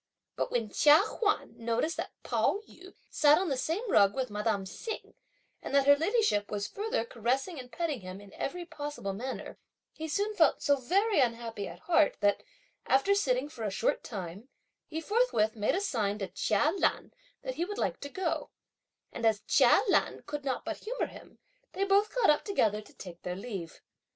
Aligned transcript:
But 0.35 0.49
when 0.51 0.71
Chia 0.71 0.97
Huan 0.97 1.53
noticed 1.59 1.95
that 1.97 2.11
Pao 2.23 2.61
yü 2.67 2.95
sat 3.11 3.37
on 3.37 3.49
the 3.49 3.55
same 3.55 3.87
rug 3.91 4.15
with 4.15 4.31
madame 4.31 4.65
Hsing, 4.65 5.13
and 5.61 5.75
that 5.75 5.85
her 5.85 5.95
ladyship 5.95 6.49
was 6.49 6.67
further 6.67 7.05
caressing 7.05 7.59
and 7.59 7.71
petting 7.71 8.01
him 8.01 8.19
in 8.19 8.33
every 8.33 8.65
possible 8.65 9.13
manner, 9.13 9.59
he 9.93 10.07
soon 10.07 10.33
felt 10.33 10.63
so 10.63 10.75
very 10.77 11.19
unhappy 11.19 11.67
at 11.67 11.81
heart, 11.81 12.17
that, 12.19 12.41
after 12.87 13.13
sitting 13.13 13.47
for 13.47 13.63
a 13.63 13.69
short 13.69 14.03
time, 14.03 14.49
he 14.87 14.99
forthwith 15.01 15.55
made 15.55 15.75
a 15.75 15.81
sign 15.81 16.17
to 16.17 16.29
Chia 16.29 16.71
Lan 16.79 17.13
that 17.43 17.53
he 17.53 17.63
would 17.65 17.77
like 17.77 17.99
to 17.99 18.09
go; 18.09 18.49
and 19.13 19.23
as 19.23 19.41
Chia 19.45 19.83
Lan 19.87 20.23
could 20.25 20.43
not 20.43 20.65
but 20.65 20.77
humour 20.77 21.05
him, 21.05 21.37
they 21.73 21.83
both 21.83 22.15
got 22.15 22.31
up 22.31 22.43
together 22.43 22.81
to 22.81 22.93
take 22.95 23.21
their 23.21 23.35
leave. 23.35 23.81